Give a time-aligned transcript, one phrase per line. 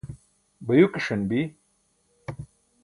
[0.65, 1.41] bayukiṣan bi